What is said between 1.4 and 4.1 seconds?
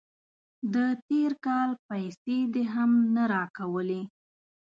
کال پیسې دې هم نه راکولې.